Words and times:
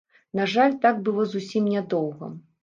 На 0.37 0.45
жаль, 0.53 0.73
так 0.85 1.03
было 1.09 1.27
зусім 1.35 1.69
нядоўга. 1.75 2.33